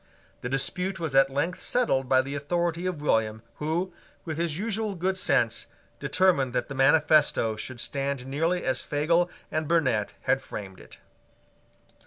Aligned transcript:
The 0.41 0.49
dispute 0.49 0.99
was 0.99 1.13
at 1.13 1.29
length 1.29 1.61
settled 1.61 2.09
by 2.09 2.23
the 2.23 2.33
authority 2.33 2.87
of 2.87 3.03
William, 3.03 3.43
who, 3.57 3.93
with 4.25 4.39
his 4.39 4.57
usual 4.57 4.95
good 4.95 5.15
sense, 5.15 5.67
determined 5.99 6.53
that 6.53 6.69
the 6.69 6.73
manifesto 6.73 7.55
should 7.55 7.79
stand 7.79 8.25
nearly 8.25 8.65
as 8.65 8.81
Fagel 8.81 9.29
and 9.51 9.67
Burnet 9.67 10.15
had 10.21 10.41
framed 10.41 10.79
it. 10.79 10.97